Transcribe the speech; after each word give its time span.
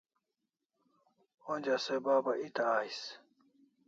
Onja 1.55 1.75
se 1.83 1.99
Baba 2.05 2.33
eta 2.47 2.65
ais 2.79 2.99